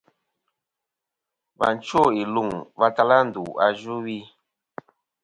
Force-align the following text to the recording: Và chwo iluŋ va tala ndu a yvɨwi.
Và 1.59 1.69
chwo 1.85 2.01
iluŋ 2.21 2.49
va 2.79 2.87
tala 2.95 3.17
ndu 3.27 3.43
a 3.63 3.65
yvɨwi. 3.79 4.17